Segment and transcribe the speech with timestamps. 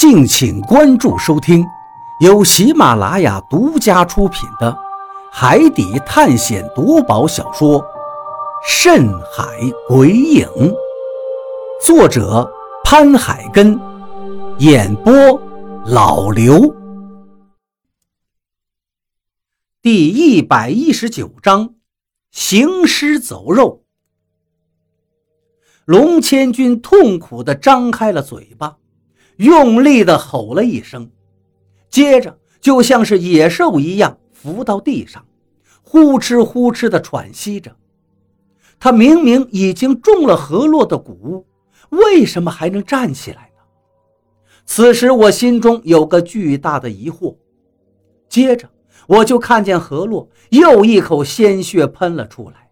[0.00, 1.62] 敬请关注收听，
[2.20, 4.72] 由喜马拉雅独家出品的
[5.30, 7.78] 《海底探险夺宝小说》
[8.66, 9.44] 《深海
[9.86, 10.48] 鬼影》，
[11.84, 12.50] 作者
[12.82, 13.78] 潘海根，
[14.60, 15.12] 演播
[15.84, 16.74] 老刘。
[19.82, 21.74] 第一百一十九章：
[22.30, 23.84] 行尸走肉。
[25.84, 28.78] 龙千军痛苦地张开了嘴巴。
[29.40, 31.10] 用力地吼了一声，
[31.88, 35.24] 接着就像是野兽一样伏到地上，
[35.80, 37.74] 呼哧呼哧地喘息着。
[38.78, 41.42] 他明明已经中了何洛的蛊，
[41.88, 43.62] 为什么还能站起来呢？
[44.66, 47.34] 此时我心中有个巨大的疑惑。
[48.28, 48.68] 接着
[49.06, 52.68] 我就看见何洛又一口鲜血喷了出来，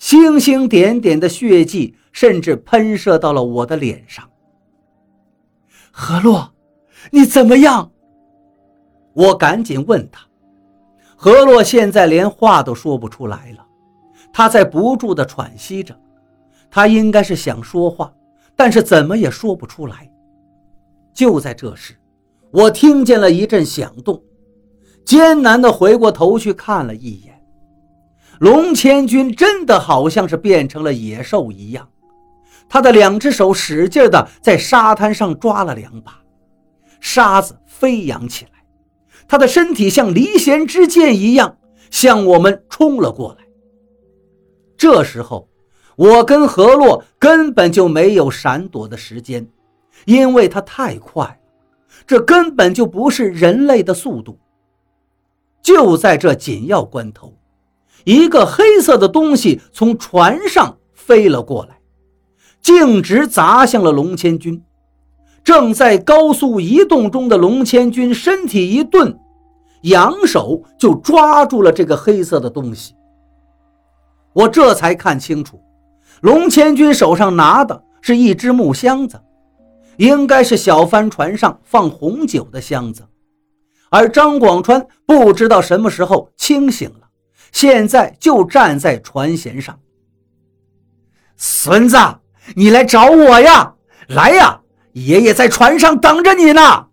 [0.00, 4.28] 星星点点的血迹甚至喷射到了我的脸上。
[6.00, 6.48] 何洛，
[7.10, 7.90] 你怎么样？
[9.14, 10.20] 我赶紧问他。
[11.16, 13.66] 何洛现在连话都说不出来了，
[14.32, 15.92] 他在不住地喘息着。
[16.70, 18.14] 他应该是想说话，
[18.54, 20.08] 但是怎么也说不出来。
[21.12, 21.98] 就在这时，
[22.52, 24.22] 我听见了一阵响动，
[25.04, 27.44] 艰难地回过头去看了一眼，
[28.38, 31.88] 龙千军真的好像是变成了野兽一样。
[32.68, 36.20] 他的两只手使劲地在沙滩上抓了两把，
[37.00, 38.64] 沙子飞扬起来，
[39.26, 41.56] 他的身体像离弦之箭一样
[41.90, 43.46] 向我们冲了过来。
[44.76, 45.48] 这时候，
[45.96, 49.48] 我跟何洛根本就没有闪躲的时间，
[50.04, 51.36] 因为他太快了，
[52.06, 54.38] 这根本就不是人类的速度。
[55.62, 57.34] 就在这紧要关头，
[58.04, 61.77] 一个黑色的东西从船上飞了过来。
[62.60, 64.62] 径直砸向了龙千军，
[65.42, 69.18] 正在高速移动中的龙千军身体一顿，
[69.82, 72.94] 扬手就抓住了这个黑色的东西。
[74.34, 75.60] 我这才看清楚，
[76.20, 79.18] 龙千军手上拿的是一只木箱子，
[79.96, 83.02] 应该是小帆船上放红酒的箱子。
[83.90, 87.08] 而张广川不知道什么时候清醒了，
[87.52, 89.78] 现在就站在船舷上。
[91.36, 91.96] 孙子。
[92.54, 93.74] 你来找我呀！
[94.08, 94.60] 来呀，
[94.92, 96.86] 爷爷在船上等着你呢。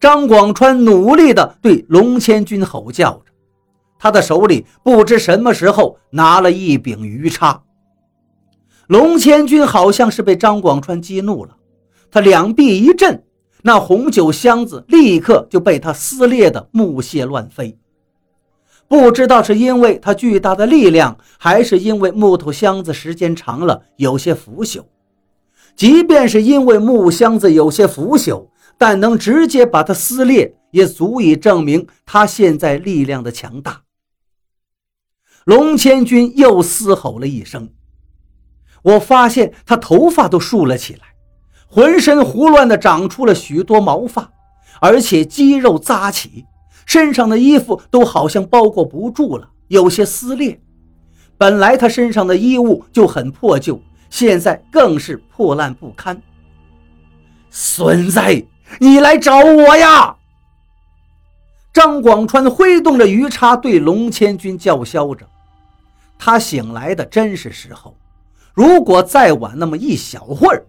[0.00, 3.32] 张广川努力地对龙千军吼叫着，
[3.98, 7.62] 他的手里不知什么时候拿了一柄鱼叉。
[8.88, 11.56] 龙千军好像是被张广川激怒了，
[12.10, 13.24] 他两臂一震，
[13.62, 17.78] 那红酒箱子立刻就被他撕裂的木屑乱飞。
[18.88, 24.84] 不知道是因为它巨大的力量，还是因为木头箱子时间长了有些腐朽。
[25.74, 28.46] 即便是因为木箱子有些腐朽，
[28.78, 33.82] 但能直接把它撕裂，也足以证明他现在力量的强大。
[35.44, 37.68] 龙千军又嘶吼了一声，
[38.82, 41.00] 我发现他头发都竖了起来，
[41.68, 44.32] 浑身胡乱地长出了许多毛发，
[44.80, 46.46] 而且肌肉扎起。
[46.86, 50.58] 身上的衣服都好像包裹不住了，有些撕裂。
[51.36, 56.22] 本来他身上的衣物就很破旧，现在更是破烂不堪。
[57.50, 58.20] 孙子，
[58.78, 60.16] 你来找我呀！
[61.72, 65.26] 张广川挥动着鱼叉对龙千军叫嚣着。
[66.18, 67.94] 他醒来的真是时候，
[68.54, 70.64] 如果再晚那么一小会儿，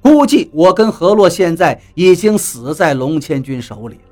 [0.00, 4.11] 估计我跟何洛现在已经死在龙千军手里了。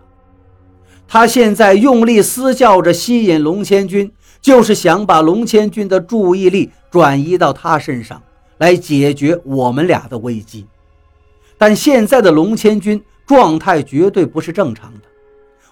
[1.12, 4.09] 他现在用力嘶叫着，吸引龙千军，
[4.41, 8.22] 就是想把龙千军的注意力转移到他身上，
[8.59, 10.65] 来解决我们俩的危机。
[11.59, 15.00] 但现在的龙千军状态绝对不是正常的，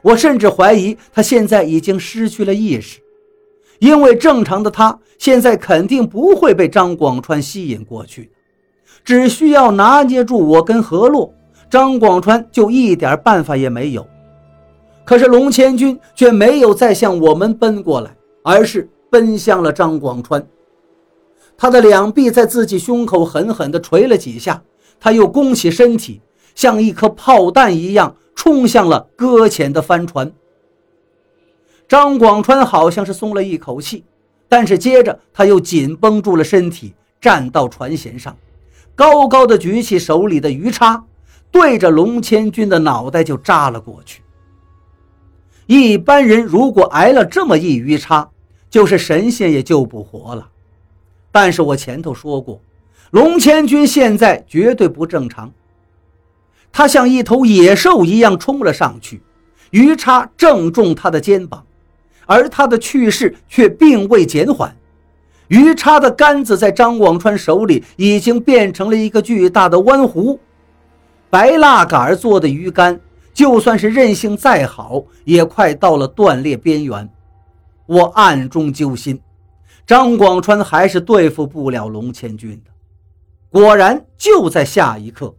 [0.03, 2.99] 我甚至怀疑他现在已经失去了意识，
[3.78, 8.28] 因为正常的他现在肯定不会被张广川吸引过去，
[9.05, 11.32] 只需要拿捏住我跟何洛，
[11.70, 14.05] 张广川就一点办法也没有。
[15.08, 20.46] 可是龙千军却没有再向我们奔过来，而是奔向了张广川。
[21.56, 24.62] 他的两臂在自己胸口狠狠地捶了几下，
[25.00, 26.20] 他又弓起身体，
[26.55, 30.31] 像一颗炮弹一样冲向了搁浅的帆船。
[31.88, 34.05] 张广川好像是松了一口气，
[34.46, 38.37] 但是接着他又紧绷住了身体，站到船舷上，
[38.94, 41.02] 高高的举起手里的鱼叉，
[41.50, 44.20] 对着龙千军的脑袋就扎了过去。
[45.69, 48.26] 一般人如果挨了这么一鱼叉，
[48.70, 50.49] 就是神仙也救不活了。
[51.31, 52.59] 但是我前头说过，
[53.11, 55.53] 龙千军现在绝对不正常。
[56.73, 59.20] 他像一头野兽一样冲了上去，
[59.70, 61.62] 鱼叉正中他的肩膀，
[62.25, 64.75] 而他的去势却并未减缓。
[65.49, 70.38] 鱼叉的杆子在张广川手里已经变成了一个巨大的弯弧，
[71.29, 72.99] 白蜡杆做的鱼竿，
[73.38, 77.08] 就算是韧性再好，也快到了断裂边缘。
[77.87, 79.20] 我暗中揪心，
[79.87, 82.73] 张广川还是对付不了龙千军的。
[83.49, 85.37] 果然，就在下一刻，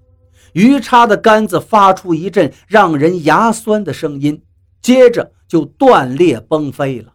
[0.54, 4.42] 鱼叉的杆子发出一阵让人牙酸的声音，
[4.82, 7.12] 接着就断裂崩飞了。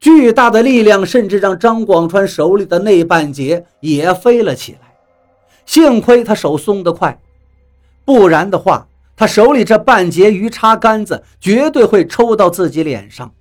[0.00, 4.92] 巨大的力量甚至让张广川手里的那半截也飞了起来。
[5.66, 7.16] 幸亏他手松得快，
[8.04, 8.88] 不然的话，
[9.18, 13.34] 他手里这半截鱼叉杆子绝对会抽到自己脸上。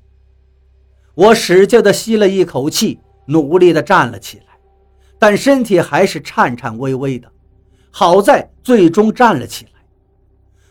[1.13, 4.57] 我使劲地吸了一口气，努力地站了起来，
[5.19, 7.31] 但身体还是颤颤巍巍的。
[7.91, 9.71] 好在最终站了起来。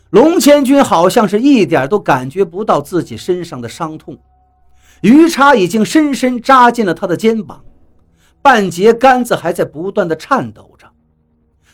[0.09, 4.17] 龙千军好像是一点都感觉不到自己身上的伤痛，
[5.01, 7.63] 鱼叉已经深深扎进了他的肩膀，
[8.41, 10.73] 半截杆子还在不断地颤抖。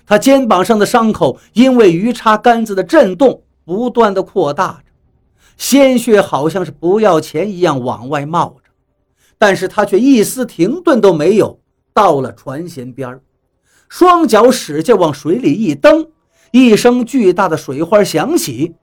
[0.05, 4.91] 他肩膀上的伤口因为鱼叉杆子的震动不断的扩大着，
[5.57, 8.71] 鲜血好像是不要钱一样往外冒着。
[9.37, 11.59] 但是他却一丝停顿都没有。
[11.93, 13.19] 到了船舷边
[13.87, 16.07] 双脚使劲往水里一蹬，
[16.51, 18.73] 一声巨大的水花响起，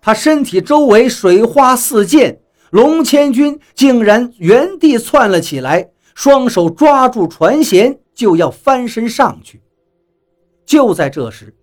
[0.00, 2.38] 他身体周围水花四溅，
[2.70, 9.60] 龙千军竟然原地窜了起来，双手抓住船舷就要翻身上去。
[10.64, 11.54] 就在这时，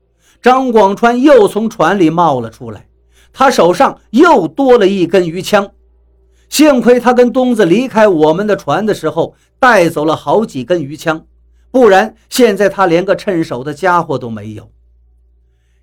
[0.42, 2.88] 张广川又从船里冒了出来，
[3.34, 5.72] 他手上又多了一根鱼枪。
[6.50, 11.26] 幸亏他跟东子离开我们的船的时候带走了好几根鱼枪，
[11.72, 14.70] 不然现在他连个趁手的家伙都没有。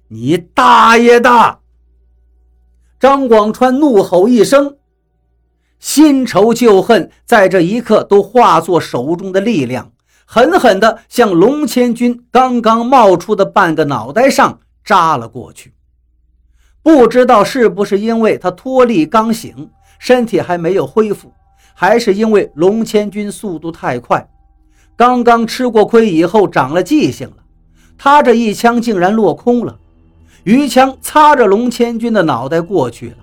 [0.08, 1.60] 你大爷的！
[3.00, 4.76] 张广川怒吼一声，
[5.78, 9.92] 新仇旧恨在这一刻都化作手中的力量，
[10.30, 15.72] 狠狠地向龙千军刚刚冒出的半个脑袋上扎了过去。
[16.82, 19.70] 不知道是不是因为他脱力刚醒。
[19.98, 21.32] 身体还没有恢复，
[21.74, 24.28] 还是因为龙千军速度太快，
[24.96, 27.36] 刚刚吃过亏以后长了记性了。
[27.98, 29.76] 他这一枪竟然落空了，
[30.44, 33.16] 鱼枪擦着龙千军的脑袋过去了，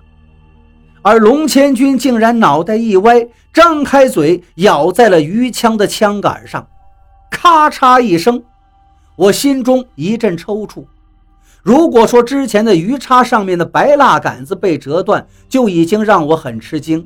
[1.02, 6.68] 而龙千军竟然脑袋一歪，张开嘴咬在了鱼枪的枪杆上，
[7.36, 8.42] 咔嚓一声，
[9.18, 10.86] 我心中一阵抽搐。
[11.62, 17.06] 如果说之前的鱼叉上面的白蜡杆子被折断就已经让我很吃惊，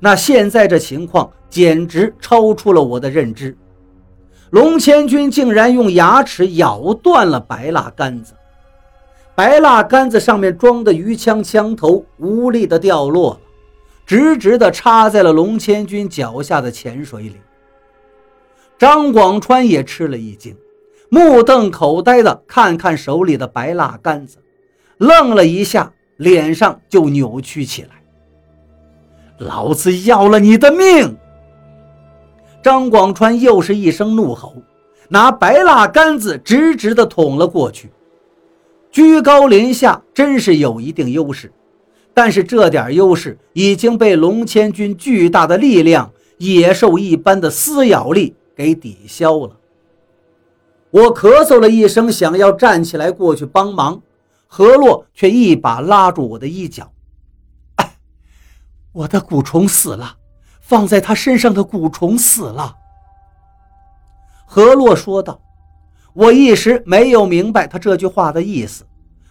[0.00, 3.54] 那现在这情况简直超出了我的认知。
[4.48, 8.32] 龙千军竟然用牙齿咬断了白蜡杆子，
[9.34, 13.40] 白蜡杆子上面装的鱼枪枪头无力的掉落了，
[14.06, 17.36] 直直的插在了龙千军脚下的浅水里。
[18.78, 20.54] 张广川也吃了一惊。
[21.08, 24.38] 目瞪口呆地看看手里的白蜡杆子，
[24.98, 27.90] 愣了一下，脸上就扭曲起来。
[29.38, 31.16] 老子要了你的命！
[32.62, 34.56] 张广川又是一声怒吼，
[35.08, 37.90] 拿白蜡杆子直直地捅了过去。
[38.90, 41.52] 居高临下真是有一定优势，
[42.12, 49.56] 但是这点优势已经被龙千军巨大的力量、野兽一般的撕咬力给抵消了。
[50.90, 54.00] 我咳嗽了一声，想要站起来过去帮忙，
[54.46, 56.90] 何洛却一把拉住我的衣角。
[58.92, 60.16] 我的蛊虫死了，
[60.60, 62.74] 放在他身上的蛊虫死了。
[64.46, 65.40] 何洛说道。
[66.14, 68.86] 我一时没有明白他这句话的意思，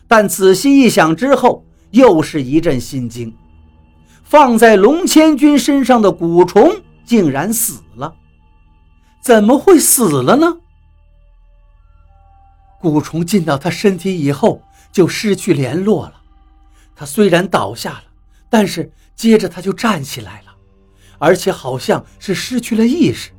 [0.08, 3.36] 但仔细一想之后，又是一阵心惊。
[4.24, 6.72] 放在龙千军身上的蛊虫
[7.04, 8.14] 竟然死了，
[9.26, 10.58] 怎么会死了呢？
[12.80, 16.22] 蛊虫进到他身体以后，就失去联络了。
[16.96, 18.04] 他虽然倒下了，
[18.52, 20.56] 但是接着他就站起来了，
[21.18, 23.32] 而且好像是失去了意识。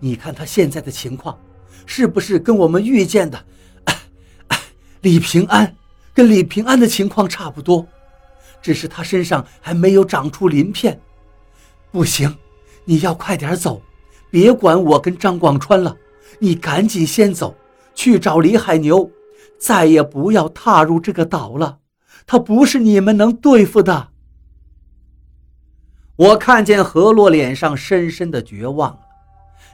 [0.00, 1.38] 你看他现在的情况，
[1.86, 3.46] 是不是跟我们遇见的
[5.02, 5.76] 李平安，
[6.12, 7.86] 跟李平安的情况差不多？
[8.60, 11.00] 只是他身上还没有长出鳞片。
[11.92, 12.36] 不行，
[12.84, 13.80] 你要快点走，
[14.36, 15.96] 别管我跟张广川了，
[16.40, 17.56] 你赶紧先走。
[17.94, 19.10] 去找李海牛，
[19.58, 21.78] 再也不要踏入这个岛了。
[22.26, 24.08] 他不是你们能对付的。
[26.16, 29.00] 我看见何洛脸上深深的绝望了，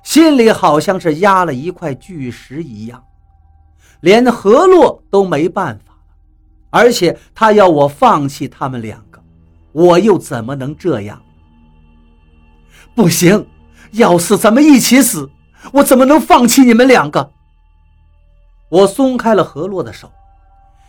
[0.04, 3.02] 心里好像是压了一块巨石一样。
[4.02, 6.14] 连何洛都没办法了，
[6.70, 9.20] 而且他要我放弃他们两个，
[9.72, 11.20] 我又怎么能这样？
[12.94, 13.44] 不行，
[13.92, 15.30] 要死咱们一起死，
[15.72, 17.30] 我怎么能放弃你们两个？
[18.68, 20.10] 我松开了何洛的手，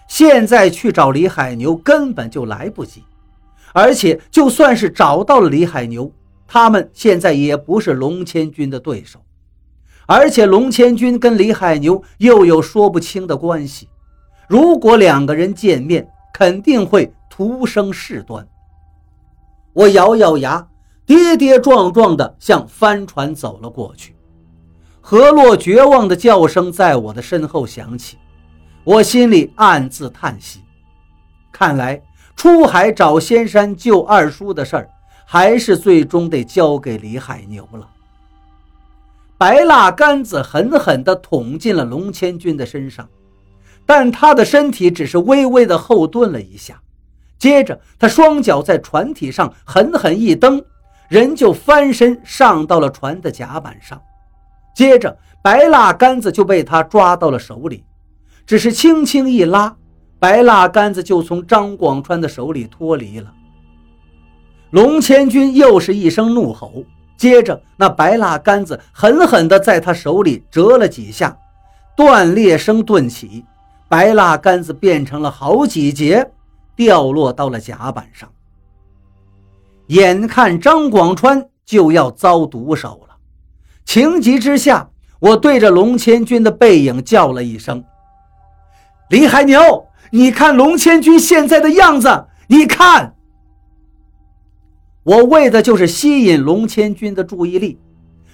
[0.07, 3.03] 现在去找李海牛根本就来不及，
[3.73, 6.09] 而且就算是找到了李海牛，
[6.47, 9.19] 他们现在也不是龙千军的对手。
[10.05, 13.89] 而且龙千军跟李海牛又有说不清的关系，
[14.47, 18.47] 如果两个人见面，肯定会徒生事端。
[19.73, 20.65] 我咬咬牙，
[21.05, 24.15] 跌跌撞撞地向帆船走了过去。
[25.01, 28.17] 何洛绝望的叫声在我的身后响起，
[28.83, 30.61] 我心里暗自叹息，
[31.51, 32.01] 看来
[32.35, 34.89] 出海找仙山救二叔的事儿，
[35.25, 37.89] 还是最终得交给李海牛了。
[39.37, 43.09] 白蜡杆子狠狠地捅进了龙千军的身上，
[43.85, 46.81] 但他的身体只是微微的后顿了一下，
[47.37, 50.63] 接着他双脚在船体上狠狠一蹬，
[51.13, 54.01] 人就翻身上到了船的甲板上，
[54.73, 57.85] 接着白蜡杆子就被他抓到了手里，
[58.47, 59.75] 只是轻轻一拉，
[60.17, 63.31] 白蜡杆子就从张广川的手里脱离了。
[64.71, 66.83] 龙千军又是一声怒吼。
[67.15, 71.37] 接着，那白蜡杆子狠狠地在他手里折了几下，
[71.95, 73.45] 断裂声顿起，
[73.87, 76.27] 白蜡杆子变成了好几节，
[76.75, 78.27] 掉落到了甲板上。
[79.93, 83.15] 眼看张广川就要遭毒手了，
[83.85, 87.83] 情急之下，我对着龙千军的背影叫了一声
[89.11, 93.13] ：“李海牛，你看龙千军现在的样子，你看。”
[95.05, 97.77] 我为的就是吸引龙千军的注意力，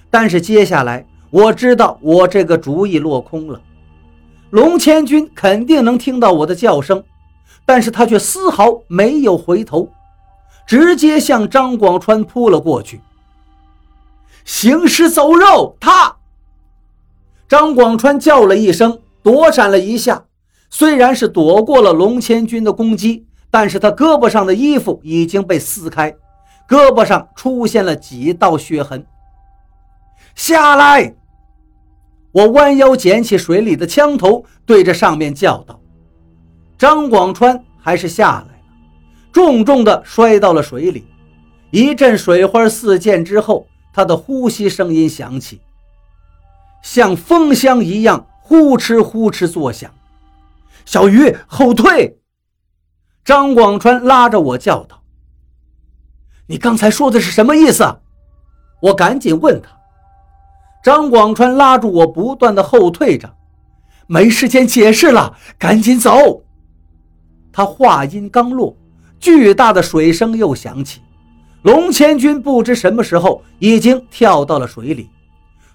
[0.09, 3.61] 但是接下来我知道我这个主意落空了。
[4.51, 7.03] 龙千军肯定能听到我的叫声，
[7.65, 9.89] 但是他却丝毫没有回头，
[10.69, 13.01] 直接向张广川扑了过去。
[14.45, 15.75] 行尸走肉！
[15.79, 16.17] 他
[17.47, 20.25] 张广川叫了一声，躲闪了一下，
[20.69, 26.15] 虽然是躲过了龙千军的攻击，但是他胳膊上的衣服已经被撕开。
[26.67, 29.03] 胳膊上出现了几道血痕。
[30.35, 31.15] 下来！
[32.31, 35.79] 我弯腰捡起水里的枪头，对着上面叫道
[36.77, 38.48] ：“张广川还是下来了，
[39.31, 41.05] 重重的摔到了水里。
[41.71, 45.61] 一阵水花四溅之后，他的呼吸声音响起，
[46.81, 49.93] 像风箱一样呼哧呼哧作响。
[50.85, 52.17] 小鱼，后退！”
[53.23, 55.03] 张广川拉着我叫道。
[56.47, 57.83] 你刚才说的是什么意思？
[58.81, 59.69] 我赶紧问他。
[60.83, 63.35] 张广川拉住我，不断的后退着，
[64.07, 66.43] 没时间解释了，赶紧走。
[67.51, 68.75] 他话音刚落，
[69.19, 71.01] 巨大的水声又响起，
[71.63, 75.09] 龙千军不知什么时候已经跳到了水里，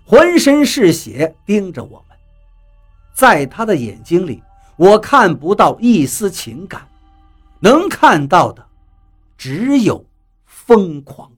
[0.05, 2.17] 浑身是血，盯着我们。
[3.15, 4.43] 在他的眼睛里，
[4.77, 6.89] 我看不到一丝情感，
[7.61, 8.65] 能看到的
[9.37, 10.05] 只有。
[10.67, 11.31] 疯狂。